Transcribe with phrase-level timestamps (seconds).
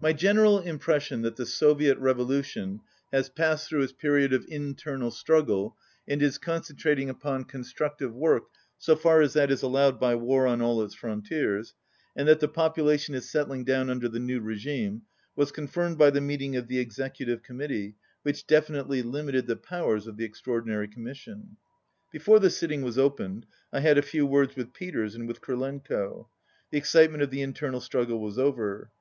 [0.00, 5.76] My general impression that the Soviet revolution has passed through its period of internal struggle
[6.06, 8.44] and is concentrating upon constructive work
[8.78, 11.74] so far as that is allowed by war on all its frontiers,
[12.14, 15.02] and that the population is settling down under the new regime,
[15.34, 20.16] was confirmed by the meeting of the Executive Committee which definitely limited the powers of
[20.16, 21.56] the Extraordinary Commission.
[22.12, 25.40] Be fore the sitting was opened I had a few words with Peters and with
[25.40, 26.28] Krylenko.
[26.70, 28.88] The excitement of the internal struggle was over.